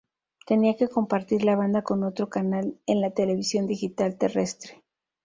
Tenía 0.47 0.75
que 0.75 0.87
compartir 0.89 1.43
la 1.43 1.55
banda 1.55 1.83
con 1.83 2.03
otro 2.03 2.27
canal 2.27 2.75
en 2.87 3.01
la 3.01 3.11
televisión 3.11 3.67
digital 3.67 4.17
terrestre. 4.17 4.81